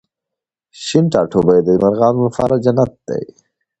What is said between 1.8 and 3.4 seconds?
مرغانو لپاره جنت دی